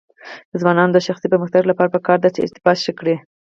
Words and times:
د 0.51 0.53
ځوانانو 0.61 0.93
د 0.95 0.99
شخصي 1.07 1.27
پرمختګ 1.33 1.63
لپاره 1.67 1.93
پکار 1.95 2.17
ده 2.21 2.29
چې 2.35 2.39
ارتباط 2.45 2.77
ښه 2.85 2.93
کړي. 2.99 3.15